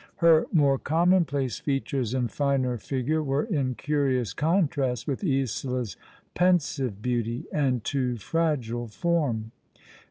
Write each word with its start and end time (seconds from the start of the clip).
Her 0.15 0.47
more 0.51 0.79
commonplace 0.79 1.59
features 1.59 2.15
and 2.15 2.31
finer 2.31 2.79
figure 2.79 3.21
were 3.21 3.43
in 3.43 3.75
curious 3.75 4.33
contrast 4.33 5.05
with 5.05 5.23
Isola's 5.23 5.95
pensive 6.33 7.03
beauty 7.03 7.45
and 7.53 7.83
too 7.83 8.17
fragile 8.17 8.87
form. 8.87 9.51